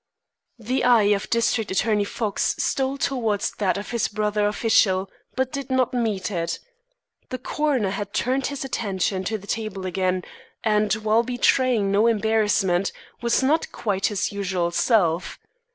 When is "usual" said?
14.31-14.71